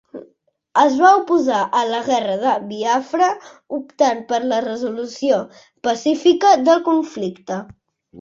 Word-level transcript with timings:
Es 0.83 0.93
va 0.99 1.09
oposar 1.17 1.57
a 1.81 1.81
la 1.89 1.99
guerra 2.07 2.37
de 2.43 2.53
Biafra 2.71 3.27
optant 3.79 4.23
per 4.31 4.39
la 4.53 4.59
resolució 4.69 5.37
pacífica 5.89 6.55
del 6.71 6.83
conflicte. 6.89 7.61